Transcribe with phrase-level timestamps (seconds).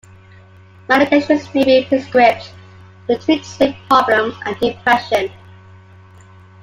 [0.89, 2.49] Medications may be prescribed
[3.05, 5.31] to treat sleep problems and depression.